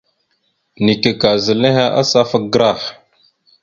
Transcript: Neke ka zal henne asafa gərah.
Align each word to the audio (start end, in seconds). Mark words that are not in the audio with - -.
Neke 0.83 1.11
ka 1.21 1.31
zal 1.45 1.61
henne 1.67 1.85
asafa 2.01 2.37
gərah. 2.53 2.81